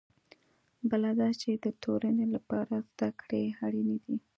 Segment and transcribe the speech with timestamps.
[0.89, 4.15] بله دا چې د تورنۍ لپاره زده کړې اړینې دي.